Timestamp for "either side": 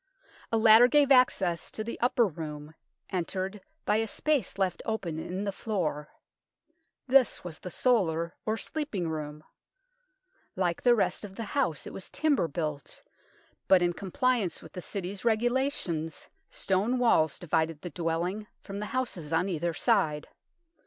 19.49-20.27